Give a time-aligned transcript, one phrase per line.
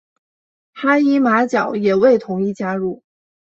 [0.73, 3.03] 哈伊马角也未同意加入。